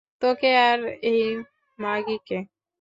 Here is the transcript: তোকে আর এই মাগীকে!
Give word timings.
তোকে 0.21 0.49
আর 0.69 0.79
এই 1.11 1.21
মাগীকে! 1.79 2.37